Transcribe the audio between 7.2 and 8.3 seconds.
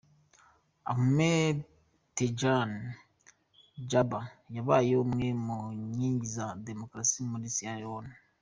muri Sierra Leone.